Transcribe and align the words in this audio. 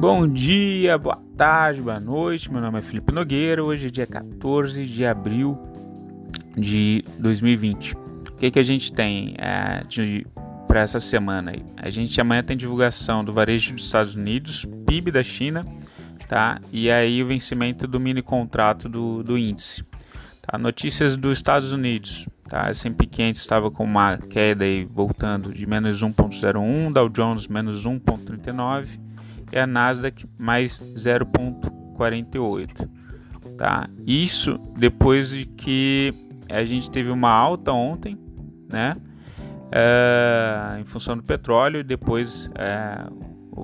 Bom 0.00 0.26
dia, 0.26 0.96
boa 0.96 1.22
tarde, 1.36 1.82
boa 1.82 2.00
noite. 2.00 2.50
Meu 2.50 2.62
nome 2.62 2.78
é 2.78 2.82
Felipe 2.82 3.12
Nogueira. 3.12 3.62
Hoje 3.62 3.88
é 3.88 3.90
dia 3.90 4.06
14 4.06 4.86
de 4.86 5.04
abril 5.04 5.58
de 6.56 7.04
2020. 7.18 7.94
O 7.94 8.32
que, 8.38 8.50
que 8.50 8.58
a 8.58 8.62
gente 8.62 8.90
tem 8.90 9.34
é, 9.36 9.82
para 10.66 10.80
essa 10.80 11.00
semana? 11.00 11.50
Aí? 11.50 11.62
A 11.76 11.90
gente 11.90 12.18
amanhã 12.18 12.42
tem 12.42 12.56
divulgação 12.56 13.22
do 13.22 13.30
varejo 13.30 13.74
dos 13.74 13.84
Estados 13.84 14.14
Unidos, 14.14 14.66
PIB 14.86 15.10
da 15.10 15.22
China, 15.22 15.66
tá? 16.26 16.58
E 16.72 16.90
aí 16.90 17.22
o 17.22 17.26
vencimento 17.26 17.86
do 17.86 18.00
mini 18.00 18.22
contrato 18.22 18.88
do, 18.88 19.22
do 19.22 19.36
índice. 19.36 19.84
Tá? 20.40 20.56
Notícias 20.56 21.14
dos 21.14 21.36
Estados 21.36 21.74
Unidos. 21.74 22.26
Tá? 22.48 22.70
S&P 22.70 23.04
500 23.04 23.38
estava 23.38 23.70
com 23.70 23.84
uma 23.84 24.16
queda 24.16 24.64
aí, 24.64 24.82
voltando 24.82 25.52
de 25.52 25.66
menos 25.66 26.02
1.01, 26.02 26.90
Dow 26.90 27.10
Jones 27.10 27.46
menos 27.46 27.84
1.39 27.84 29.09
e 29.52 29.58
a 29.58 29.66
Nasdaq 29.66 30.26
mais 30.38 30.80
0,48. 30.94 32.88
Tá? 33.56 33.88
Isso 34.06 34.58
depois 34.76 35.30
de 35.30 35.44
que 35.44 36.14
a 36.48 36.64
gente 36.64 36.90
teve 36.90 37.10
uma 37.10 37.30
alta 37.30 37.72
ontem, 37.72 38.18
né? 38.70 38.96
É, 39.72 40.80
em 40.80 40.84
função 40.84 41.16
do 41.16 41.22
petróleo 41.22 41.78
e 41.78 41.84
depois 41.84 42.50
é, 42.56 43.04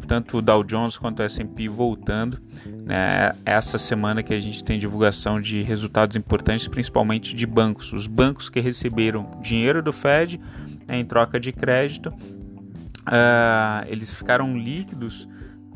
tanto 0.07 0.39
o 0.39 0.43
Dow 0.43 0.63
Jones 0.63 0.97
quanto 0.97 1.19
o 1.19 1.23
S&P 1.25 1.69
voltando 1.69 2.41
né, 2.85 3.33
essa 3.45 3.77
semana 3.77 4.23
que 4.23 4.33
a 4.33 4.39
gente 4.39 4.63
tem 4.63 4.79
divulgação 4.79 5.41
de 5.41 5.63
resultados 5.63 6.17
importantes 6.17 6.69
principalmente 6.69 7.35
de 7.35 7.45
bancos 7.45 7.93
os 7.93 8.07
bancos 8.07 8.49
que 8.49 8.61
receberam 8.61 9.41
dinheiro 9.43 9.83
do 9.83 9.93
Fed 9.93 10.41
né, 10.87 10.99
em 10.99 11.05
troca 11.05 11.41
de 11.41 11.51
crédito 11.51 12.09
uh, 12.11 13.85
eles 13.89 14.13
ficaram 14.13 14.57
líquidos 14.57 15.27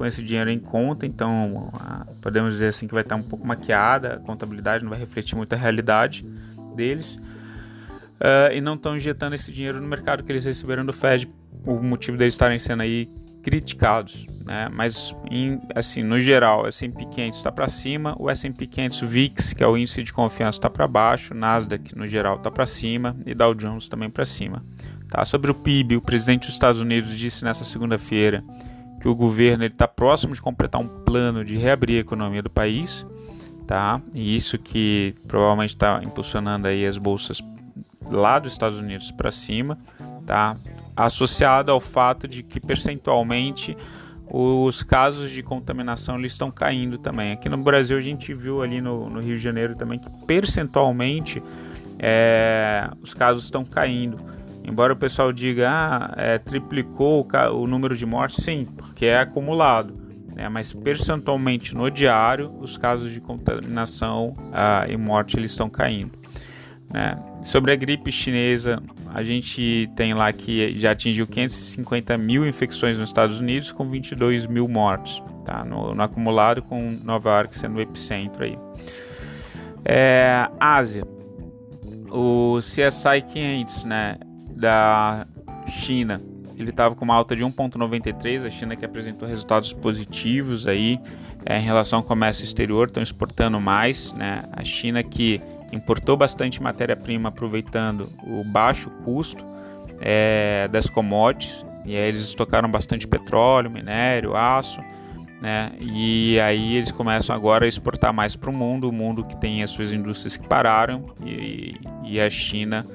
com 0.01 0.07
esse 0.07 0.23
dinheiro 0.23 0.49
em 0.49 0.59
conta, 0.59 1.05
então 1.05 1.71
podemos 2.23 2.55
dizer 2.55 2.69
assim 2.69 2.87
que 2.87 2.95
vai 2.95 3.03
estar 3.03 3.17
um 3.17 3.23
pouco 3.23 3.47
maquiada, 3.47 4.15
a 4.15 4.19
contabilidade 4.19 4.83
não 4.83 4.89
vai 4.89 4.99
refletir 4.99 5.37
muito 5.37 5.53
a 5.53 5.57
realidade 5.59 6.25
deles. 6.75 7.17
Uh, 8.17 8.51
e 8.55 8.63
não 8.63 8.77
estão 8.77 8.97
injetando 8.97 9.35
esse 9.35 9.53
dinheiro 9.53 9.79
no 9.79 9.87
mercado 9.87 10.25
que 10.25 10.33
eles 10.33 10.47
receberam 10.47 10.87
do 10.87 10.93
Fed, 10.95 11.29
o 11.67 11.83
motivo 11.83 12.17
deles 12.17 12.33
estarem 12.33 12.59
sendo 12.59 12.83
aí 12.83 13.11
criticados, 13.43 14.27
né? 14.43 14.71
Mas 14.73 15.15
em, 15.31 15.61
assim, 15.75 16.03
no 16.03 16.19
geral, 16.19 16.63
o 16.63 16.67
S&P 16.67 17.05
500 17.05 17.39
está 17.39 17.53
para 17.53 17.69
cima, 17.69 18.17
o 18.19 18.31
S&P 18.31 18.67
500 18.67 19.01
VIX, 19.03 19.53
que 19.53 19.63
é 19.63 19.67
o 19.67 19.77
índice 19.77 20.03
de 20.03 20.15
confiança, 20.15 20.57
está 20.57 20.71
para 20.71 20.89
baixo, 20.89 21.35
Nasdaq 21.35 21.95
no 21.95 22.07
geral 22.07 22.37
está 22.37 22.51
para 22.51 22.67
cima 22.67 23.15
e 23.27 23.35
Dow 23.35 23.53
Jones 23.55 23.87
também 23.87 24.09
para 24.09 24.25
cima. 24.25 24.65
Tá? 25.11 25.27
Sobre 25.27 25.51
o 25.51 25.55
PIB, 25.55 25.97
o 25.97 26.01
presidente 26.01 26.47
dos 26.47 26.55
Estados 26.55 26.81
Unidos 26.81 27.19
disse 27.19 27.45
nessa 27.45 27.67
segunda-feira 27.67 28.43
que 29.01 29.09
o 29.09 29.15
governo 29.15 29.65
está 29.65 29.89
próximo 29.89 30.35
de 30.35 30.43
completar 30.43 30.81
um 30.81 30.87
plano 30.87 31.45
de 31.45 31.57
reabrir 31.57 31.97
a 31.97 32.01
economia 32.01 32.43
do 32.43 32.51
país, 32.51 33.07
tá? 33.67 34.01
E 34.15 34.37
isso 34.37 34.59
que 34.59 35.15
provavelmente 35.27 35.71
está 35.71 36.01
impulsionando 36.05 36.69
aí 36.69 36.87
as 36.87 36.99
bolsas 36.99 37.43
lá 38.11 38.39
dos 38.39 38.53
Estados 38.53 38.79
Unidos 38.79 39.11
para 39.11 39.31
cima, 39.31 39.79
tá? 40.27 40.57
Associado 40.95 41.73
ao 41.73 41.81
fato 41.81 42.29
de 42.29 42.43
que 42.43 42.61
percentualmente 42.61 43.77
os 44.33 44.83
casos 44.83 45.31
de 45.31 45.43
contaminação 45.43 46.21
estão 46.25 46.51
caindo 46.51 46.99
também. 46.99 47.33
Aqui 47.33 47.49
no 47.49 47.57
Brasil 47.57 47.97
a 47.97 48.01
gente 48.01 48.33
viu 48.33 48.63
ali 48.63 48.81
no, 48.81 49.11
no 49.11 49.21
Rio 49.21 49.37
de 49.37 49.43
Janeiro 49.43 49.75
também 49.75 49.99
que 49.99 50.09
percentualmente 50.27 51.43
é, 51.99 52.89
os 53.03 53.13
casos 53.13 53.45
estão 53.45 53.65
caindo. 53.65 54.19
Embora 54.71 54.93
o 54.93 54.97
pessoal 54.97 55.33
diga, 55.33 55.69
ah, 55.69 56.15
é, 56.17 56.39
triplicou 56.39 57.27
o, 57.27 57.57
o, 57.57 57.67
número 57.67 57.97
de 57.97 58.07
mortes, 58.07 58.45
sim, 58.45 58.67
porque 58.77 59.07
é 59.07 59.19
acumulado. 59.19 59.95
Né? 60.35 60.49
Mas 60.49 60.73
percentualmente 60.73 61.75
no 61.75 61.91
diário, 61.91 62.55
os 62.61 62.77
casos 62.77 63.13
de 63.13 63.21
contaminação 63.21 64.33
ah, 64.53 64.87
e 64.89 64.97
morte 64.97 65.37
eles 65.37 65.51
estão 65.51 65.69
caindo. 65.69 66.13
Né? 66.89 67.19
Sobre 67.43 67.73
a 67.73 67.77
gripe 67.77 68.13
chinesa, 68.13 68.81
a 69.13 69.25
gente 69.25 69.91
tem 69.97 70.15
lá 70.15 70.33
que 70.33 70.79
já 70.79 70.93
atingiu 70.93 71.27
550 71.27 72.17
mil 72.17 72.47
infecções 72.47 72.97
nos 72.97 73.09
Estados 73.09 73.41
Unidos, 73.41 73.73
com 73.73 73.91
22 73.91 74.47
mil 74.47 74.69
mortos, 74.69 75.21
tá? 75.45 75.65
no, 75.65 75.97
no 75.97 76.03
acumulado, 76.03 76.63
com 76.63 76.97
Nova 77.03 77.31
York 77.31 77.59
sendo 77.59 77.79
o 77.79 77.81
epicentro 77.81 78.45
aí. 78.45 78.57
É, 79.85 80.49
Ásia, 80.61 81.05
o 82.09 82.59
CSI 82.61 83.23
500, 83.33 83.85
né? 83.85 84.17
Da 84.61 85.27
China, 85.67 86.21
ele 86.57 86.71
estava 86.71 86.95
com 86.95 87.05
uma 87.05 87.15
alta 87.15 87.35
de 87.35 87.43
1,93. 87.43 88.47
A 88.47 88.51
China 88.51 88.77
que 88.77 88.85
apresentou 88.85 89.27
resultados 89.27 89.73
positivos 89.73 90.67
aí 90.67 91.01
é, 91.47 91.59
em 91.59 91.63
relação 91.63 92.01
ao 92.01 92.03
comércio 92.05 92.45
exterior, 92.45 92.89
estão 92.89 93.03
exportando 93.03 93.59
mais. 93.61 94.13
Né? 94.13 94.43
A 94.53 94.63
China 94.63 95.03
que 95.03 95.41
importou 95.73 96.17
bastante 96.17 96.63
matéria-prima 96.63 97.31
aproveitando 97.31 98.11
o 98.25 98.45
baixo 98.45 98.91
custo 99.05 99.45
é, 100.01 100.69
das 100.69 100.89
commodities. 100.89 101.65
E 101.87 101.97
aí 101.97 102.09
eles 102.09 102.21
estocaram 102.21 102.71
bastante 102.71 103.09
petróleo, 103.09 103.71
minério, 103.71 104.37
aço. 104.37 104.81
Né? 105.41 105.73
E 105.81 106.39
aí 106.41 106.77
eles 106.77 106.93
começam 106.93 107.35
agora 107.35 107.65
a 107.65 107.69
exportar 107.69 108.13
mais 108.13 108.37
para 108.37 108.51
o 108.51 108.53
mundo, 108.53 108.87
o 108.87 108.93
mundo 108.93 109.25
que 109.25 109.35
tem 109.37 109.63
as 109.63 109.71
suas 109.71 109.95
indústrias 109.95 110.37
que 110.37 110.47
pararam 110.47 111.07
e, 111.25 111.81
e 112.05 112.21
a 112.21 112.29
China 112.29 112.87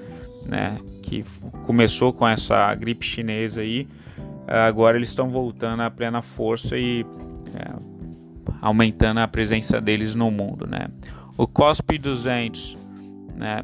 né, 0.47 0.79
que 1.01 1.25
começou 1.63 2.13
com 2.13 2.27
essa 2.27 2.73
gripe 2.75 3.05
chinesa 3.05 3.61
aí, 3.61 3.87
agora 4.47 4.97
eles 4.97 5.09
estão 5.09 5.29
voltando 5.29 5.81
à 5.81 5.89
plena 5.89 6.21
força 6.21 6.77
e 6.77 7.05
é, 7.55 7.73
aumentando 8.61 9.19
a 9.19 9.27
presença 9.27 9.81
deles 9.81 10.15
no 10.15 10.29
mundo, 10.31 10.67
né. 10.67 10.87
O 11.37 11.47
COSP 11.47 11.97
200, 11.97 12.77
né, 13.35 13.63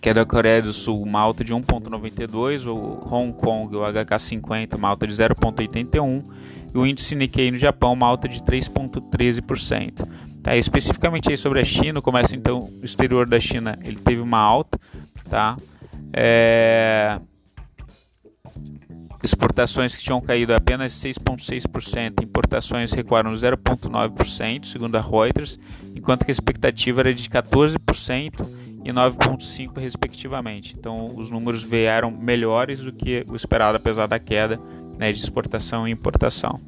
que 0.00 0.08
é 0.08 0.14
da 0.14 0.24
Coreia 0.24 0.62
do 0.62 0.72
Sul, 0.72 1.02
uma 1.02 1.20
alta 1.20 1.44
de 1.44 1.54
1,92, 1.54 2.66
o 2.66 3.14
Hong 3.14 3.32
Kong, 3.34 3.76
o 3.76 3.80
HK50, 3.80 4.74
uma 4.76 4.88
alta 4.88 5.06
de 5.06 5.12
0,81, 5.12 6.24
e 6.74 6.78
o 6.78 6.86
índice 6.86 7.14
Nikkei 7.14 7.50
no 7.50 7.58
Japão, 7.58 7.92
uma 7.92 8.06
alta 8.06 8.28
de 8.28 8.40
3,13%. 8.40 10.08
Tá, 10.42 10.56
especificamente 10.56 11.36
sobre 11.36 11.60
a 11.60 11.64
China, 11.64 12.00
o 12.00 12.02
comércio 12.02 12.34
então 12.34 12.68
exterior 12.82 13.28
da 13.28 13.38
China, 13.38 13.78
ele 13.84 13.98
teve 13.98 14.20
uma 14.20 14.38
alta, 14.38 14.76
tá? 15.30 15.56
É... 16.12 17.18
Exportações 19.22 19.96
que 19.96 20.02
tinham 20.02 20.20
caído 20.20 20.52
apenas 20.52 20.92
6,6%, 20.94 22.24
importações 22.24 22.92
recuaram 22.92 23.32
0,9%, 23.32 24.64
segundo 24.64 24.96
a 24.96 25.00
Reuters, 25.00 25.60
enquanto 25.94 26.24
que 26.24 26.30
a 26.30 26.32
expectativa 26.32 27.02
era 27.02 27.14
de 27.14 27.30
14% 27.30 28.46
e 28.84 28.92
9,5% 28.92 29.78
respectivamente. 29.78 30.74
Então, 30.76 31.14
os 31.16 31.30
números 31.30 31.62
vieram 31.62 32.10
melhores 32.10 32.80
do 32.80 32.92
que 32.92 33.24
o 33.28 33.36
esperado, 33.36 33.76
apesar 33.76 34.08
da 34.08 34.18
queda 34.18 34.60
né, 34.98 35.12
de 35.12 35.20
exportação 35.20 35.86
e 35.86 35.92
importação. 35.92 36.60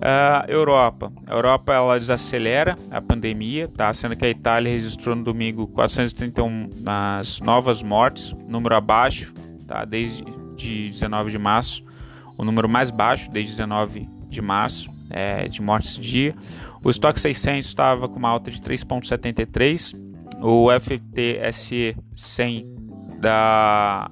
A 0.00 0.44
Europa. 0.48 1.12
A 1.26 1.34
Europa 1.34 1.72
ela 1.72 1.98
desacelera 1.98 2.76
a 2.90 3.00
pandemia, 3.00 3.68
tá? 3.68 3.92
sendo 3.92 4.16
que 4.16 4.24
a 4.24 4.30
Itália 4.30 4.72
registrou 4.72 5.16
no 5.16 5.24
domingo 5.24 5.66
431 5.68 6.70
nas 6.80 7.40
novas 7.40 7.82
mortes, 7.82 8.34
número 8.46 8.76
abaixo, 8.76 9.34
tá? 9.66 9.84
desde 9.84 10.24
de 10.56 10.90
19 10.90 11.30
de 11.30 11.38
março, 11.38 11.84
o 12.36 12.44
número 12.44 12.68
mais 12.68 12.90
baixo 12.90 13.30
desde 13.30 13.52
19 13.52 14.08
de 14.28 14.42
março 14.42 14.90
é, 15.10 15.48
de 15.48 15.62
mortes 15.62 15.96
dia. 15.96 16.34
O 16.82 16.90
estoque 16.90 17.20
600 17.20 17.66
estava 17.66 18.08
com 18.08 18.18
uma 18.18 18.28
alta 18.28 18.50
de 18.50 18.60
3,73, 18.60 19.96
o 20.40 20.68
FTSE 20.70 21.96
100 22.14 22.78
da 23.20 24.10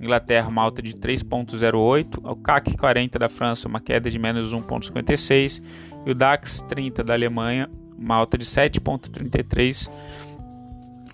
Inglaterra 0.00 0.48
uma 0.48 0.62
alta 0.62 0.80
de 0.80 0.94
3,08, 0.94 2.20
o 2.22 2.36
CAC 2.36 2.76
40 2.76 3.18
da 3.18 3.28
França 3.28 3.66
uma 3.66 3.80
queda 3.80 4.10
de 4.10 4.18
menos 4.18 4.54
1,56 4.54 5.62
e 6.06 6.10
o 6.10 6.14
DAX 6.14 6.62
30 6.68 7.02
da 7.02 7.14
Alemanha 7.14 7.68
uma 7.98 8.14
alta 8.14 8.38
de 8.38 8.44
7,33. 8.44 9.88
Uh, 9.88 9.92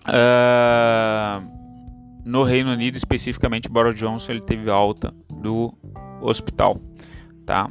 ah, 0.07 1.43
no 2.25 2.43
Reino 2.43 2.71
Unido, 2.73 2.97
especificamente, 2.97 3.69
Boris 3.71 3.95
Johnson 3.99 4.33
ele 4.33 4.43
teve 4.43 4.71
alta 4.71 5.15
do 5.31 5.73
hospital. 6.21 6.79
Tá? 7.47 7.71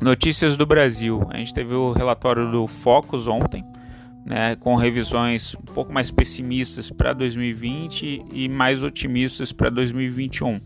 Notícias 0.00 0.56
do 0.56 0.64
Brasil. 0.64 1.26
A 1.30 1.38
gente 1.38 1.52
teve 1.52 1.74
o 1.74 1.92
relatório 1.92 2.50
do 2.50 2.66
Focus 2.68 3.26
ontem 3.26 3.64
né, 4.28 4.56
com 4.56 4.76
revisões 4.76 5.54
um 5.54 5.72
pouco 5.72 5.90
mais 5.92 6.10
pessimistas 6.10 6.90
para 6.90 7.14
2020 7.14 8.24
e 8.32 8.48
mais 8.48 8.82
otimistas 8.82 9.52
para 9.52 9.70
2021. 9.70 10.60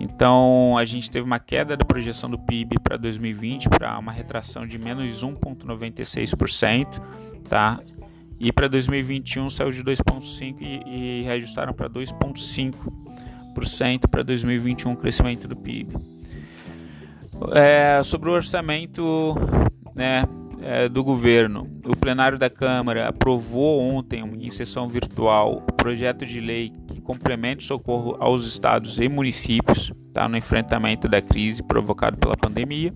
Então 0.00 0.76
a 0.78 0.84
gente 0.84 1.10
teve 1.10 1.26
uma 1.26 1.38
queda 1.38 1.76
da 1.76 1.84
projeção 1.84 2.28
do 2.30 2.38
PIB 2.38 2.78
para 2.80 2.96
2020 2.96 3.68
para 3.68 3.98
uma 3.98 4.12
retração 4.12 4.66
de 4.66 4.78
menos 4.78 5.22
1,96%, 5.22 7.00
tá? 7.48 7.80
E 8.40 8.52
para 8.52 8.68
2021 8.68 9.50
saiu 9.50 9.70
de 9.70 9.82
2,5% 9.82 10.58
e, 10.60 10.82
e 10.86 11.22
reajustaram 11.24 11.74
para 11.74 11.90
2,5% 11.90 14.08
para 14.08 14.22
2021 14.22 14.92
o 14.92 14.96
crescimento 14.96 15.48
do 15.48 15.56
PIB. 15.56 15.96
É, 17.52 18.00
sobre 18.02 18.30
o 18.30 18.32
orçamento 18.32 19.36
né, 19.94 20.24
é, 20.62 20.88
do 20.88 21.04
governo, 21.04 21.68
o 21.84 21.96
plenário 21.96 22.38
da 22.38 22.50
Câmara 22.50 23.08
aprovou 23.08 23.80
ontem, 23.80 24.24
em 24.40 24.50
sessão 24.50 24.88
virtual, 24.88 25.64
o 25.68 25.72
projeto 25.72 26.26
de 26.26 26.40
lei 26.40 26.72
que 26.86 27.00
complementa 27.00 27.62
o 27.62 27.64
socorro 27.64 28.16
aos 28.18 28.44
estados 28.44 28.98
e 28.98 29.08
municípios 29.08 29.92
tá, 30.12 30.28
no 30.28 30.36
enfrentamento 30.36 31.08
da 31.08 31.22
crise 31.22 31.62
provocada 31.62 32.16
pela 32.16 32.36
pandemia. 32.36 32.92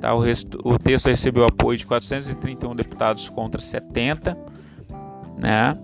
Tá, 0.00 0.14
o, 0.14 0.20
resto, 0.20 0.58
o 0.64 0.78
texto 0.78 1.06
recebeu 1.06 1.44
apoio 1.44 1.78
de 1.78 1.86
431 1.86 2.74
deputados 2.74 3.28
contra 3.28 3.60
70. 3.60 4.36
Né? 5.38 5.78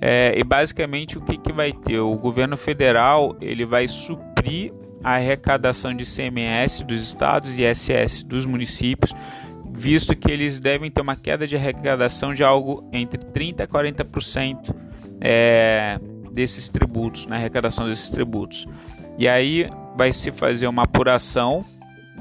É, 0.00 0.34
e 0.36 0.44
basicamente 0.44 1.18
o 1.18 1.20
que, 1.20 1.36
que 1.36 1.52
vai 1.52 1.72
ter? 1.72 1.98
O 1.98 2.16
governo 2.16 2.56
federal 2.56 3.36
ele 3.40 3.64
vai 3.64 3.86
suprir 3.86 4.72
a 5.02 5.14
arrecadação 5.14 5.94
de 5.94 6.04
CMS 6.04 6.82
dos 6.82 7.02
estados 7.02 7.58
e 7.58 7.62
ISS 7.64 8.22
dos 8.22 8.44
municípios 8.46 9.14
visto 9.72 10.14
que 10.16 10.30
eles 10.30 10.58
devem 10.58 10.90
ter 10.90 11.00
uma 11.00 11.16
queda 11.16 11.46
de 11.46 11.56
arrecadação 11.56 12.34
de 12.34 12.42
algo 12.42 12.88
entre 12.92 13.18
30% 13.18 13.60
a 13.60 13.66
40% 13.66 14.74
é, 15.20 15.98
desses 16.32 16.68
tributos, 16.68 17.26
na 17.26 17.36
arrecadação 17.36 17.88
desses 17.88 18.10
tributos. 18.10 18.66
E 19.18 19.28
aí 19.28 19.68
vai 19.96 20.12
se 20.12 20.30
fazer 20.30 20.66
uma 20.66 20.84
apuração 20.84 21.64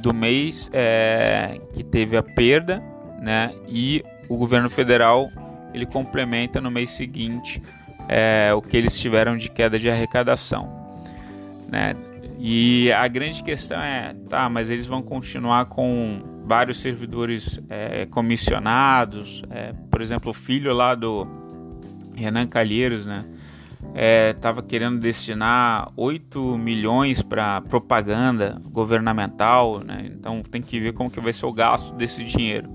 do 0.01 0.13
mês 0.13 0.69
é, 0.73 1.59
que 1.73 1.83
teve 1.83 2.17
a 2.17 2.23
perda, 2.23 2.81
né? 3.21 3.53
E 3.67 4.03
o 4.27 4.37
governo 4.37 4.69
federal 4.69 5.29
ele 5.73 5.85
complementa 5.85 6.59
no 6.59 6.71
mês 6.71 6.89
seguinte 6.91 7.61
é, 8.07 8.51
o 8.53 8.61
que 8.61 8.75
eles 8.75 8.97
tiveram 8.97 9.37
de 9.37 9.49
queda 9.49 9.77
de 9.77 9.89
arrecadação, 9.89 10.69
né? 11.67 11.95
E 12.37 12.91
a 12.93 13.07
grande 13.07 13.43
questão 13.43 13.79
é, 13.81 14.15
tá, 14.29 14.49
mas 14.49 14.69
eles 14.71 14.85
vão 14.85 15.01
continuar 15.01 15.65
com 15.65 16.21
vários 16.49 16.79
servidores 16.79 17.61
é, 17.69 18.07
comissionados, 18.07 19.43
é, 19.51 19.71
por 19.91 20.01
exemplo, 20.01 20.31
o 20.31 20.33
filho 20.33 20.73
lá 20.73 20.95
do 20.95 21.27
Renan 22.15 22.47
Calheiros, 22.47 23.05
né? 23.05 23.23
Estava 24.35 24.59
é, 24.59 24.63
querendo 24.63 24.99
destinar 24.99 25.91
8 25.95 26.57
milhões 26.57 27.21
para 27.21 27.61
propaganda 27.61 28.59
governamental, 28.65 29.81
né? 29.81 30.09
Então 30.11 30.41
tem 30.41 30.59
que 30.59 30.79
ver 30.79 30.93
como 30.93 31.11
que 31.11 31.19
vai 31.19 31.31
ser 31.31 31.45
o 31.45 31.53
gasto 31.53 31.93
desse 31.93 32.23
dinheiro, 32.23 32.67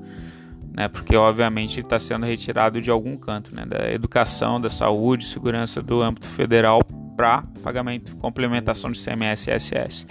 né? 0.72 0.86
Porque 0.86 1.16
obviamente 1.16 1.80
está 1.80 1.98
sendo 1.98 2.24
retirado 2.26 2.80
de 2.80 2.92
algum 2.92 3.16
canto, 3.16 3.52
né? 3.52 3.66
Da 3.66 3.90
educação, 3.90 4.60
da 4.60 4.70
saúde, 4.70 5.26
segurança 5.26 5.82
do 5.82 6.00
âmbito 6.00 6.28
federal 6.28 6.80
para 7.16 7.42
pagamento, 7.60 8.14
complementação 8.18 8.92
de 8.92 9.02
CMS 9.02 9.48
e 9.48 9.58
SS. 9.58 10.06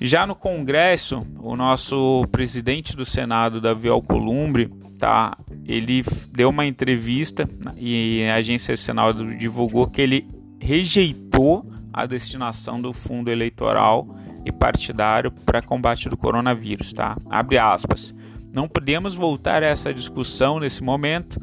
Já 0.00 0.26
no 0.26 0.34
Congresso, 0.34 1.20
o 1.40 1.56
nosso 1.56 2.24
presidente 2.30 2.96
do 2.96 3.04
Senado, 3.04 3.60
Davi 3.60 3.88
Alcolumbre, 3.88 4.70
tá, 4.96 5.36
ele 5.66 6.04
deu 6.30 6.50
uma 6.50 6.66
entrevista 6.66 7.48
e 7.76 8.24
a 8.24 8.36
agência 8.36 8.74
do 8.74 8.78
Senado 8.78 9.36
divulgou 9.36 9.88
que 9.88 10.00
ele 10.00 10.28
rejeitou 10.60 11.68
a 11.92 12.06
destinação 12.06 12.80
do 12.80 12.92
fundo 12.92 13.30
eleitoral 13.30 14.06
e 14.44 14.52
partidário 14.52 15.32
para 15.32 15.60
combate 15.62 16.08
do 16.08 16.16
coronavírus, 16.16 16.92
tá? 16.92 17.16
Abre 17.28 17.58
aspas. 17.58 18.14
Não 18.52 18.68
podemos 18.68 19.14
voltar 19.14 19.62
a 19.62 19.66
essa 19.66 19.92
discussão 19.92 20.60
nesse 20.60 20.82
momento 20.82 21.40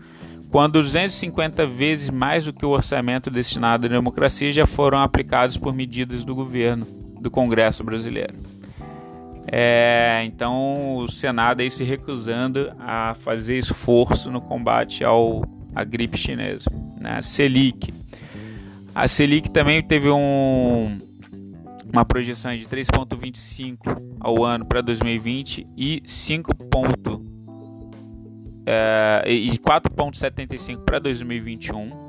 quando 0.50 0.74
250 0.74 1.68
vezes 1.68 2.10
mais 2.10 2.46
do 2.46 2.54
que 2.54 2.66
o 2.66 2.70
orçamento 2.70 3.30
destinado 3.30 3.88
à 3.88 3.90
democracia 3.90 4.52
já 4.52 4.66
foram 4.66 5.00
aplicados 5.00 5.58
por 5.58 5.74
medidas 5.74 6.24
do 6.24 6.34
governo 6.34 7.05
do 7.20 7.32
Congresso 7.32 7.84
brasileiro. 7.84 8.36
É, 9.52 10.24
então 10.26 10.98
o 10.98 11.08
Senado 11.08 11.62
aí 11.62 11.70
se 11.70 11.84
recusando 11.84 12.72
a 12.80 13.14
fazer 13.14 13.58
esforço 13.58 14.32
no 14.32 14.42
combate 14.42 15.04
ao, 15.04 15.44
à 15.74 15.84
gripe 15.84 16.18
chinesa. 16.18 16.70
Né? 17.00 17.22
Selic. 17.22 17.94
A 18.94 19.08
Selic 19.08 19.52
também 19.52 19.82
teve 19.82 20.10
um, 20.10 20.98
uma 21.92 22.04
projeção 22.06 22.56
de 22.56 22.66
3,25 22.66 24.18
ao 24.20 24.44
ano 24.44 24.66
para 24.66 24.82
2020 24.82 25.68
e 25.78 26.02
5 26.06 26.52
é, 28.66 29.24
e 29.28 29.52
4,75 29.60 30.84
para 30.84 31.00
2021. 31.00 32.05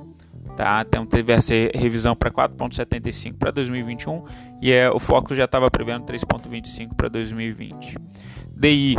Tá? 0.56 0.82
Então 0.88 1.04
teve 1.04 1.34
essa 1.34 1.52
revisão 1.74 2.16
para 2.16 2.30
4,75 2.30 3.34
para 3.38 3.50
2021 3.50 4.24
e 4.62 4.72
é, 4.72 4.90
o 4.90 4.98
foco 4.98 5.34
já 5.34 5.44
estava 5.44 5.70
prevendo 5.70 6.06
3,25 6.06 6.94
para 6.96 7.08
2020. 7.08 7.98
DI 8.56 8.96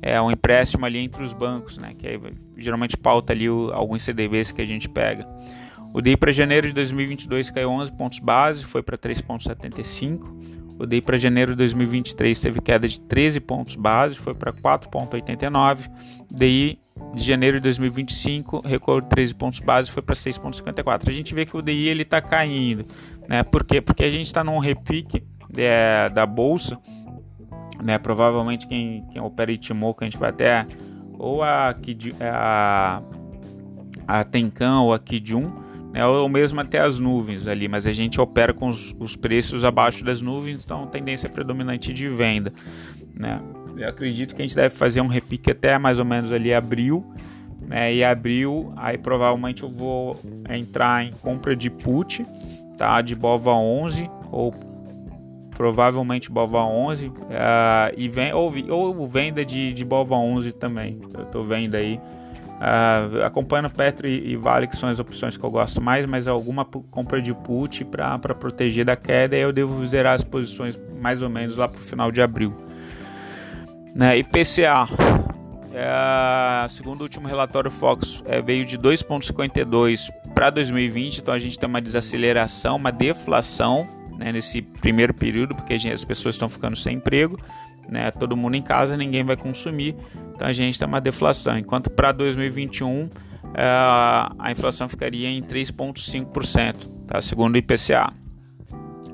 é 0.00 0.20
um 0.22 0.30
empréstimo 0.30 0.86
ali 0.86 0.98
entre 0.98 1.24
os 1.24 1.32
bancos, 1.32 1.76
né? 1.76 1.92
que 1.98 2.06
aí, 2.06 2.20
geralmente 2.56 2.96
pauta 2.96 3.32
ali 3.32 3.50
o, 3.50 3.72
alguns 3.72 4.04
CDBs 4.04 4.52
que 4.52 4.62
a 4.62 4.64
gente 4.64 4.88
pega. 4.88 5.26
O 5.92 6.00
DI 6.00 6.16
para 6.16 6.30
janeiro 6.30 6.68
de 6.68 6.72
2022 6.72 7.50
caiu 7.50 7.70
11 7.70 7.92
pontos 7.92 8.20
base, 8.20 8.64
foi 8.64 8.80
para 8.80 8.96
3,75. 8.96 10.59
DI 10.86 11.00
para 11.00 11.16
janeiro 11.16 11.52
de 11.52 11.58
2023 11.58 12.40
teve 12.40 12.60
queda 12.60 12.88
de 12.88 13.00
13 13.00 13.40
pontos 13.40 13.76
base, 13.76 14.14
foi 14.16 14.34
para 14.34 14.52
4,89. 14.52 15.90
DI 16.30 16.78
de 17.14 17.24
janeiro 17.24 17.58
de 17.58 17.62
2025 17.64 18.66
recuou 18.66 19.00
13 19.02 19.34
pontos 19.34 19.60
base, 19.60 19.90
foi 19.90 20.02
para 20.02 20.14
6,54. 20.14 21.08
A 21.08 21.12
gente 21.12 21.34
vê 21.34 21.46
que 21.46 21.56
o 21.56 21.62
DI 21.62 21.88
ele 21.88 22.02
está 22.02 22.20
caindo, 22.20 22.86
né? 23.28 23.42
Por 23.42 23.64
quê? 23.64 23.80
Porque 23.80 24.04
a 24.04 24.10
gente 24.10 24.26
está 24.26 24.44
num 24.44 24.58
repique 24.58 25.22
é, 25.56 26.08
da 26.08 26.26
bolsa, 26.26 26.78
né? 27.82 27.98
Provavelmente 27.98 28.66
quem, 28.66 29.04
quem 29.12 29.20
opera 29.20 29.50
Itimoco, 29.50 30.04
a 30.04 30.06
gente 30.06 30.18
vai 30.18 30.30
até 30.30 30.66
ou 31.18 31.42
a, 31.42 31.74
a, 32.20 33.02
a 34.06 34.24
Tenkan 34.24 34.80
ou 34.80 34.94
a 34.94 34.98
Kidjun, 34.98 35.50
né? 35.92 36.04
ou 36.06 36.28
mesmo 36.28 36.60
até 36.60 36.80
as 36.80 36.98
nuvens 36.98 37.46
ali, 37.46 37.68
mas 37.68 37.86
a 37.86 37.92
gente 37.92 38.20
opera 38.20 38.52
com 38.52 38.68
os, 38.68 38.94
os 38.98 39.16
preços 39.16 39.64
abaixo 39.64 40.04
das 40.04 40.20
nuvens, 40.20 40.64
então 40.64 40.86
tendência 40.86 41.28
predominante 41.28 41.92
de 41.92 42.08
venda, 42.08 42.52
né? 43.14 43.40
Eu 43.76 43.88
acredito 43.88 44.34
que 44.34 44.42
a 44.42 44.46
gente 44.46 44.56
deve 44.56 44.74
fazer 44.74 45.00
um 45.00 45.06
repique 45.06 45.50
até 45.50 45.78
mais 45.78 45.98
ou 45.98 46.04
menos 46.04 46.30
ali 46.30 46.52
abril, 46.52 47.04
né? 47.66 47.94
E 47.94 48.04
abril, 48.04 48.72
aí 48.76 48.98
provavelmente 48.98 49.62
eu 49.62 49.70
vou 49.70 50.20
entrar 50.48 51.04
em 51.04 51.12
compra 51.12 51.56
de 51.56 51.70
put, 51.70 52.26
tá? 52.76 53.00
De 53.00 53.14
Bova 53.14 53.52
11 53.52 54.10
ou 54.30 54.52
provavelmente 55.60 56.30
Bova 56.30 56.64
11 56.64 57.08
uh, 57.08 57.12
e 57.96 58.08
vem 58.08 58.32
ou, 58.32 58.52
ou 58.70 59.06
venda 59.06 59.44
de, 59.44 59.72
de 59.72 59.84
Bova 59.84 60.14
11 60.14 60.52
também. 60.52 60.98
Eu 61.12 61.26
tô 61.26 61.44
vendo 61.44 61.74
aí. 61.74 62.00
Uh, 62.60 63.24
acompanhando 63.24 63.70
Petro 63.70 64.06
e, 64.06 64.32
e, 64.32 64.36
Vale, 64.36 64.66
que 64.66 64.76
são 64.76 64.90
as 64.90 64.98
opções 64.98 65.34
que 65.34 65.42
eu 65.42 65.50
gosto 65.50 65.80
mais, 65.80 66.04
mas 66.04 66.28
alguma 66.28 66.62
compra 66.62 67.22
de 67.22 67.32
put 67.32 67.86
para 67.86 68.18
proteger 68.18 68.84
da 68.84 68.94
queda, 68.94 69.34
eu 69.34 69.50
devo 69.50 69.86
zerar 69.86 70.12
as 70.12 70.22
posições 70.22 70.78
mais 71.00 71.22
ou 71.22 71.30
menos 71.30 71.56
lá 71.56 71.66
para 71.66 71.78
o 71.78 71.82
final 71.82 72.12
de 72.12 72.20
abril. 72.20 72.54
Né? 73.94 74.18
IPCA, 74.18 74.86
é, 75.72 76.68
segundo 76.68 77.00
o 77.00 77.04
último 77.04 77.26
relatório 77.26 77.70
Fox, 77.70 78.22
é, 78.26 78.42
veio 78.42 78.66
de 78.66 78.76
2,52 78.76 80.10
para 80.34 80.50
2020, 80.50 81.18
então 81.18 81.32
a 81.32 81.38
gente 81.38 81.58
tem 81.58 81.66
uma 81.66 81.80
desaceleração, 81.80 82.76
uma 82.76 82.92
deflação 82.92 83.88
né, 84.18 84.32
nesse 84.32 84.60
primeiro 84.60 85.14
período, 85.14 85.54
porque 85.54 85.74
as 85.74 86.04
pessoas 86.04 86.34
estão 86.34 86.50
ficando 86.50 86.76
sem 86.76 86.96
emprego, 86.96 87.38
né, 87.90 88.10
todo 88.10 88.36
mundo 88.36 88.56
em 88.56 88.62
casa, 88.62 88.96
ninguém 88.96 89.24
vai 89.24 89.36
consumir, 89.36 89.96
então 90.34 90.46
a 90.46 90.52
gente 90.52 90.78
tem 90.78 90.86
uma 90.86 91.00
deflação. 91.00 91.58
Enquanto 91.58 91.90
para 91.90 92.12
2021 92.12 93.08
é, 93.54 93.64
a 94.38 94.50
inflação 94.50 94.88
ficaria 94.88 95.28
em 95.28 95.42
3,5%, 95.42 96.88
tá, 97.06 97.20
segundo 97.20 97.54
o 97.54 97.58
IPCA. 97.58 98.12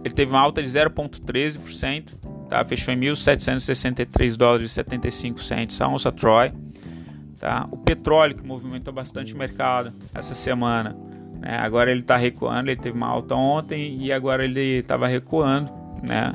ele 0.04 0.12
teve 0.12 0.30
uma 0.30 0.40
alta 0.40 0.62
de 0.62 0.68
0,13%, 0.68 2.14
tá? 2.48 2.64
Fechou 2.64 2.92
em 2.92 3.00
1.763 3.00 4.36
dólares 4.36 4.70
e 4.70 4.74
75 4.74 5.40
cents 5.42 5.80
a 5.80 5.88
onça 5.88 6.10
Troy. 6.10 6.52
Tá? 7.38 7.68
O 7.70 7.76
petróleo 7.76 8.34
que 8.34 8.42
movimentou 8.42 8.92
bastante 8.92 9.34
o 9.34 9.38
mercado 9.38 9.92
essa 10.14 10.34
semana. 10.34 10.96
Né? 11.40 11.56
Agora 11.58 11.90
ele 11.90 12.00
está 12.00 12.16
recuando, 12.16 12.70
ele 12.70 12.80
teve 12.80 12.96
uma 12.96 13.06
alta 13.06 13.34
ontem 13.34 13.98
e 14.02 14.12
agora 14.12 14.44
ele 14.44 14.78
estava 14.78 15.06
recuando. 15.06 15.70
Né? 16.06 16.34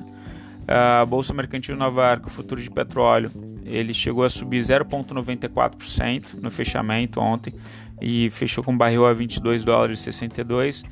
A 0.67 1.05
Bolsa 1.05 1.33
Mercantil 1.33 1.75
Nova 1.75 2.09
York, 2.09 2.27
o 2.27 2.29
futuro 2.29 2.61
de 2.61 2.69
petróleo, 2.69 3.31
ele 3.65 3.93
chegou 3.93 4.23
a 4.23 4.29
subir 4.29 4.61
0,94% 4.61 6.35
no 6.41 6.49
fechamento 6.49 7.19
ontem 7.19 7.53
e 8.01 8.29
fechou 8.29 8.63
com 8.63 8.75
barril 8.75 9.05
a 9.05 9.13
22 9.13 9.63
dólares 9.63 9.99
e 9.99 10.03
62. 10.03 10.83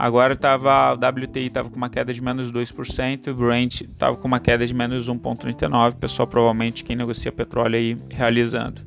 Agora 0.00 0.34
tava, 0.34 0.94
o 0.94 0.94
WTI 0.94 1.48
estava 1.48 1.68
com 1.68 1.76
uma 1.76 1.90
queda 1.90 2.14
de 2.14 2.22
menos 2.22 2.50
2%, 2.50 3.28
o 3.28 3.34
Brent 3.34 3.82
estava 3.82 4.16
com 4.16 4.26
uma 4.26 4.40
queda 4.40 4.66
de 4.66 4.72
menos 4.72 5.10
1,39%. 5.10 5.96
Pessoal, 5.96 6.26
provavelmente 6.26 6.82
quem 6.82 6.96
negocia 6.96 7.30
petróleo 7.30 7.76
aí 7.76 7.98
realizando. 8.08 8.80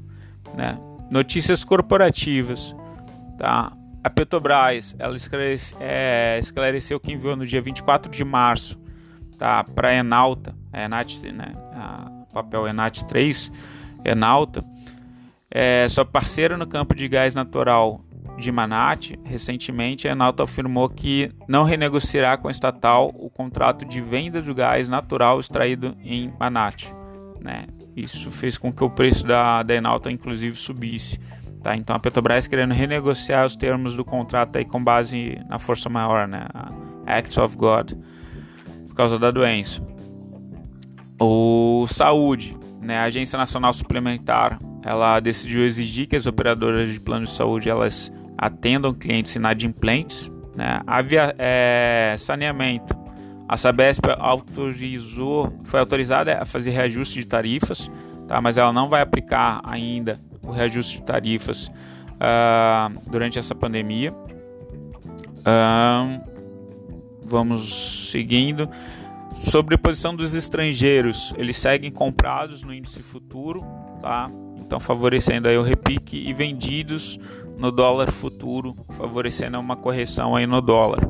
Né? 0.56 0.76
Notícias 1.12 1.64
corporativas. 1.64 2.76
Tá? 3.38 3.72
A 4.04 4.10
Petrobras 4.10 4.96
ela 4.98 5.16
esclarece, 5.16 5.76
é, 5.80 6.40
esclareceu 6.40 7.00
que 7.00 7.12
enviou 7.12 7.36
no 7.36 7.46
dia 7.46 7.62
24 7.62 8.12
de 8.12 8.26
março 8.26 8.76
tá, 9.38 9.64
para 9.64 9.90
a 9.90 9.94
Enalta, 9.94 10.56
a 10.72 10.82
Enat, 10.82 11.22
né, 11.32 11.54
a 11.74 12.10
papel 12.34 12.68
Enat 12.68 13.04
3, 13.04 13.52
Enalta, 14.04 14.66
é, 15.52 15.88
sua 15.90 16.06
parceira 16.06 16.58
no 16.58 16.66
campo 16.66 16.96
de 16.96 17.08
gás 17.08 17.36
natural 17.36 18.02
de 18.38 18.52
Manat, 18.52 19.14
recentemente 19.24 20.08
a 20.08 20.12
Enalta 20.12 20.44
afirmou 20.44 20.90
que 20.90 21.32
não 21.48 21.64
renegociará 21.64 22.38
com 22.38 22.48
a 22.48 22.52
estatal 22.52 23.14
o 23.16 23.30
contrato 23.30 23.86
de 23.86 24.02
venda 24.02 24.42
do 24.42 24.54
gás 24.54 24.90
natural 24.90 25.40
extraído 25.40 25.96
em 26.04 26.34
Manat. 26.40 26.94
Né? 27.40 27.66
Isso 27.96 28.32
fez 28.32 28.58
com 28.58 28.72
que 28.72 28.84
o 28.84 28.90
preço 28.90 29.26
da, 29.26 29.62
da 29.62 29.76
Enalta, 29.76 30.12
inclusive, 30.12 30.56
subisse. 30.56 31.20
Tá? 31.62 31.76
Então 31.76 31.96
a 31.96 32.00
Petrobras 32.00 32.48
querendo 32.48 32.74
renegociar 32.74 33.46
os 33.46 33.56
termos 33.56 33.96
do 33.96 34.04
contrato 34.04 34.58
aí 34.58 34.66
com 34.66 34.84
base 34.84 35.38
na 35.48 35.60
força 35.60 35.88
maior, 35.90 36.28
né? 36.28 36.46
a 36.54 37.18
Acts 37.18 37.38
of 37.38 37.56
God, 37.56 37.94
por 38.88 38.96
causa 38.96 39.20
da 39.20 39.32
doença. 39.32 39.82
O 41.20 41.86
Saúde, 41.88 42.58
né? 42.82 42.98
a 42.98 43.04
Agência 43.04 43.38
Nacional 43.38 43.72
Suplementar, 43.74 44.60
ela 44.84 45.20
decidiu 45.20 45.66
exigir 45.66 46.08
que 46.08 46.16
as 46.16 46.26
operadoras 46.26 46.92
de 46.92 47.00
plano 47.00 47.26
de 47.26 47.32
saúde 47.32 47.70
elas 47.70 48.12
atendam 48.46 48.94
clientes 48.94 49.36
inadimplentes. 49.36 50.32
Né? 50.56 50.82
Havia 50.86 51.34
é, 51.38 52.16
saneamento. 52.18 52.96
A 53.48 53.58
Sabesp 53.58 54.04
autorizou, 54.18 55.54
foi 55.64 55.80
autorizada 55.80 56.42
a 56.42 56.46
fazer 56.46 56.72
reajuste 56.72 57.20
de 57.20 57.26
tarifas, 57.26 57.90
tá? 58.28 58.42
mas 58.42 58.58
ela 58.58 58.74
não 58.74 58.90
vai 58.90 59.02
aplicar 59.02 59.62
ainda 59.64 60.20
o 60.42 60.52
reajuste 60.52 60.98
de 60.98 61.04
tarifas 61.04 61.68
uh, 61.68 63.10
durante 63.10 63.38
essa 63.38 63.54
pandemia. 63.54 64.14
Uh, 65.44 66.22
vamos 67.24 68.10
seguindo. 68.12 68.70
Sobre 69.44 69.76
a 69.76 69.78
posição 69.78 70.16
dos 70.16 70.34
estrangeiros, 70.34 71.34
eles 71.38 71.58
seguem 71.58 71.92
comprados 71.92 72.64
no 72.64 72.74
índice 72.74 73.02
futuro, 73.04 73.62
tá? 74.02 74.32
Então 74.58 74.80
favorecendo 74.80 75.48
aí 75.48 75.58
o 75.58 75.62
repique 75.62 76.18
e 76.18 76.34
vendidos 76.34 77.20
no 77.58 77.72
dólar 77.72 78.12
futuro, 78.12 78.74
favorecendo 78.98 79.60
uma 79.60 79.76
correção 79.76 80.36
aí 80.36 80.48
no 80.48 80.62
dólar. 80.62 81.08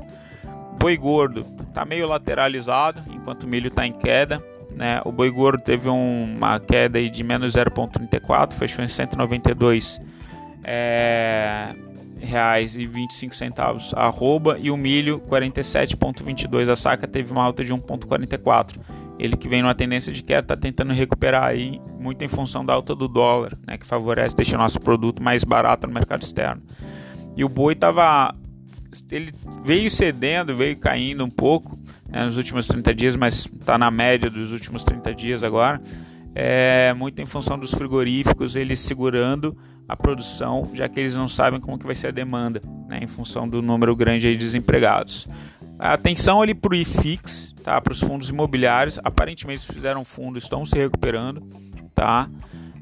Boi 0.79 0.97
gordo 0.97 1.45
está 1.69 1.85
meio 1.85 2.07
lateralizado, 2.07 3.01
enquanto 3.09 3.43
o 3.43 3.47
milho 3.47 3.67
está 3.67 3.85
em 3.85 3.93
queda. 3.93 4.43
Né? 4.75 4.99
O 5.05 5.11
boi 5.11 5.29
gordo 5.29 5.63
teve 5.63 5.87
um, 5.87 6.35
uma 6.35 6.59
queda 6.59 6.97
aí 6.97 7.09
de 7.09 7.23
menos 7.23 7.53
0,34, 7.53 8.53
fechou 8.53 8.83
em 8.83 8.87
192 8.87 10.01
é, 10.63 11.75
reais 12.23 12.77
e 12.77 12.85
25 12.85 13.35
centavos 13.35 13.93
a 13.95 14.05
arroba 14.05 14.57
e 14.59 14.71
o 14.71 14.77
milho 14.77 15.21
47,22 15.29 16.69
a 16.69 16.75
saca 16.75 17.07
teve 17.07 17.31
uma 17.31 17.43
alta 17.43 17.63
de 17.63 17.73
1,44. 17.73 18.77
Ele 19.19 19.37
que 19.37 19.47
vem 19.47 19.61
numa 19.61 19.75
tendência 19.75 20.11
de 20.11 20.23
queda 20.23 20.41
está 20.41 20.57
tentando 20.57 20.93
recuperar 20.93 21.45
aí 21.45 21.79
muito 21.99 22.23
em 22.23 22.27
função 22.27 22.65
da 22.65 22.73
alta 22.73 22.95
do 22.95 23.07
dólar, 23.07 23.57
né, 23.67 23.77
que 23.77 23.85
favorece 23.85 24.35
deixa 24.35 24.57
nosso 24.57 24.79
produto 24.79 25.21
mais 25.21 25.43
barato 25.43 25.87
no 25.87 25.93
mercado 25.93 26.23
externo. 26.23 26.61
E 27.35 27.43
o 27.43 27.49
boi 27.49 27.73
estava 27.73 28.35
ele 29.11 29.33
veio 29.63 29.89
cedendo, 29.89 30.55
veio 30.55 30.77
caindo 30.77 31.23
um 31.23 31.29
pouco 31.29 31.77
né, 32.09 32.23
nos 32.23 32.37
últimos 32.37 32.67
30 32.67 32.93
dias, 32.93 33.15
mas 33.15 33.49
está 33.59 33.77
na 33.77 33.89
média 33.89 34.29
dos 34.29 34.51
últimos 34.51 34.83
30 34.83 35.15
dias 35.15 35.43
agora. 35.43 35.81
É, 36.35 36.93
muito 36.93 37.21
em 37.21 37.25
função 37.25 37.57
dos 37.57 37.71
frigoríficos, 37.71 38.55
eles 38.55 38.79
segurando 38.79 39.55
a 39.87 39.95
produção, 39.95 40.69
já 40.73 40.87
que 40.87 40.99
eles 40.99 41.15
não 41.15 41.27
sabem 41.27 41.59
como 41.59 41.77
que 41.77 41.85
vai 41.85 41.95
ser 41.95 42.07
a 42.07 42.11
demanda, 42.11 42.61
né, 42.87 42.99
em 43.01 43.07
função 43.07 43.47
do 43.47 43.61
número 43.61 43.95
grande 43.95 44.31
de 44.31 44.37
desempregados. 44.37 45.27
Atenção 45.77 46.41
ali 46.41 46.53
para 46.53 46.71
o 46.71 46.75
IFIX, 46.75 47.53
tá, 47.63 47.79
para 47.81 47.91
os 47.91 47.99
fundos 47.99 48.29
imobiliários, 48.29 48.99
aparentemente 49.03 49.65
fizeram 49.65 50.05
fundo, 50.05 50.37
estão 50.37 50.65
se 50.65 50.77
recuperando, 50.77 51.43
tá? 51.93 52.29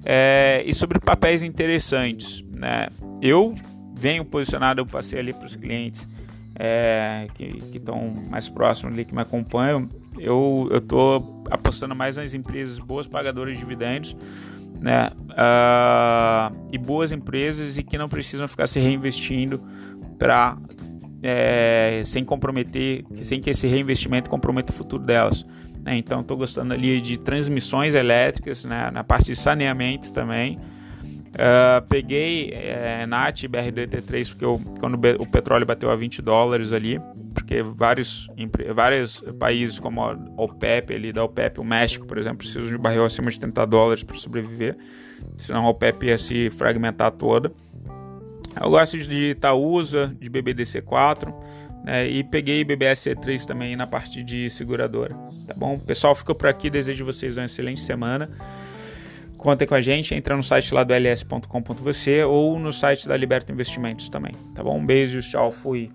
É, 0.06 0.64
e 0.66 0.74
sobre 0.74 1.00
papéis 1.00 1.42
interessantes, 1.44 2.44
né? 2.56 2.90
Eu 3.22 3.56
venho 3.96 4.24
posicionado, 4.26 4.82
eu 4.82 4.86
passei 4.86 5.20
ali 5.20 5.34
para 5.34 5.46
os 5.46 5.56
clientes 5.56 6.08
é, 6.56 7.28
que 7.36 7.62
estão 7.74 8.14
mais 8.30 8.50
próximos 8.50 8.94
ali, 8.94 9.06
que 9.06 9.14
me 9.14 9.22
acompanham, 9.22 9.88
eu 10.18 10.70
estou 10.74 11.44
apostando 11.50 11.96
mais 11.96 12.18
nas 12.18 12.34
empresas 12.34 12.80
boas 12.80 13.08
pagadoras 13.08 13.54
de 13.54 13.60
dividendos, 13.60 14.16
né? 14.80 15.10
Uh, 15.32 16.70
e 16.72 16.78
boas 16.78 17.12
empresas 17.12 17.78
e 17.78 17.84
que 17.84 17.98
não 17.98 18.10
precisam 18.10 18.48
ficar 18.48 18.68
se 18.68 18.80
reinvestindo 18.80 19.62
para 20.18 20.58
é, 21.24 22.02
sem 22.04 22.24
comprometer, 22.26 23.06
sem 23.22 23.40
que 23.40 23.50
esse 23.52 23.68
reinvestimento 23.68 24.30
comprometa 24.30 24.74
o 24.74 24.76
futuro 24.76 25.04
delas. 25.04 25.46
Né? 25.84 25.98
Então, 25.98 26.22
estou 26.22 26.38
gostando 26.38 26.74
ali 26.74 27.00
de 27.00 27.20
transmissões 27.20 27.96
elétricas, 27.96 28.64
né? 28.64 28.90
na 28.92 29.04
parte 29.04 29.28
de 29.28 29.36
saneamento 29.36 30.12
também. 30.12 30.60
Uh, 31.32 31.82
peguei 31.88 32.52
é, 32.52 33.06
NAT 33.06 33.44
BRDT3 33.44 34.30
porque 34.30 34.44
eu, 34.44 34.62
quando 34.80 34.96
o 35.18 35.26
petróleo 35.26 35.66
bateu 35.66 35.90
a 35.90 35.96
20 35.96 36.22
dólares 36.22 36.74
ali, 36.74 37.00
porque 37.34 37.64
vários, 37.64 38.28
vários 38.76 39.22
países 39.40 39.80
como 39.80 40.02
a 40.04 40.12
OPEP, 40.38 40.94
ali 40.94 41.14
da 41.14 41.24
OPEP, 41.24 41.62
o 41.62 41.64
México, 41.64 42.06
por 42.06 42.18
exemplo, 42.18 42.40
precisam 42.40 42.68
de 42.68 42.78
barril 42.78 43.06
acima 43.06 43.32
de 43.32 43.40
30 43.40 43.66
dólares 43.66 44.04
para 44.04 44.18
sobreviver, 44.18 44.78
senão 45.38 45.66
a 45.66 45.70
OPEP 45.70 46.08
ia 46.08 46.18
se 46.18 46.50
fragmentar 46.50 47.12
toda. 47.12 47.52
Eu 48.62 48.70
gosto 48.70 48.98
de 48.98 49.32
Itaúsa, 49.32 50.14
de 50.20 50.30
BBDC4 50.30 51.34
né, 51.86 52.08
e 52.08 52.24
peguei 52.24 52.66
BBSC3 52.66 53.46
também 53.46 53.76
na 53.76 53.88
parte 53.88 54.22
de 54.22 54.50
seguradora. 54.50 55.16
Tá 55.48 55.54
bom? 55.56 55.80
Pessoal, 55.80 56.14
fica 56.14 56.36
por 56.36 56.48
aqui. 56.48 56.70
Desejo 56.70 57.06
vocês 57.06 57.38
uma 57.38 57.46
excelente 57.46 57.82
semana. 57.82 58.30
Contem 59.42 59.68
com 59.68 59.74
a 59.74 59.82
gente, 59.82 60.14
entra 60.14 60.38
no 60.38 60.44
site 60.44 60.72
lá 60.72 60.84
do 60.84 60.94
ls.com.vc 60.94 62.24
ou 62.26 62.60
no 62.60 62.72
site 62.72 63.08
da 63.08 63.18
Liberta 63.18 63.52
Investimentos 63.52 64.08
também. 64.08 64.34
Tá 64.54 64.64
bom? 64.64 64.78
Um 64.78 64.86
beijo, 64.86 65.20
tchau, 65.20 65.52
fui. 65.52 65.90